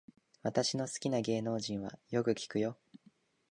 [0.41, 2.75] 私の好きな芸能人はよく聞くよ